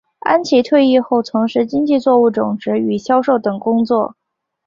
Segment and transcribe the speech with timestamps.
[0.21, 4.15] 安琦退役后从事经济作物种植与销售等工作。